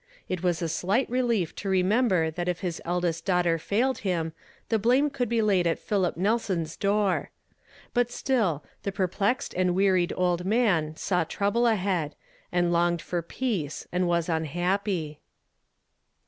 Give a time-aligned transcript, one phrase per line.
[0.27, 4.33] It was a slight relief to remember that if his eldest daughter failed him,
[4.69, 7.29] the blame could be laid at Philip Nelson's door;
[7.93, 12.15] but still, the perplexed and wearied old man saw trouble ahead,
[12.51, 15.19] and longed for peace, and was unhappy.